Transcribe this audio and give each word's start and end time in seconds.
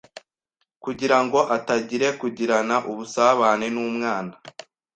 kugira 0.83 1.17
ngo 1.23 1.39
atangire 1.57 2.07
kugirana 2.21 2.75
ubusabane 2.91 3.67
n’umwana 3.75 4.33